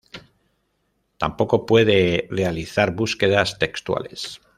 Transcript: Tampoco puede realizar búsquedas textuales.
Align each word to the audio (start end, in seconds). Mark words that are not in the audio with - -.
Tampoco 1.19 1.67
puede 1.67 2.27
realizar 2.31 2.95
búsquedas 2.95 3.59
textuales. 3.59 4.41